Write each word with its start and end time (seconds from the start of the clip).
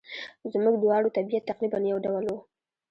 زموږ 0.53 0.75
دواړو 0.83 1.13
طبیعت 1.17 1.43
تقریباً 1.51 1.79
یو 1.91 1.97
ډول 2.05 2.23
وو. 2.27 2.39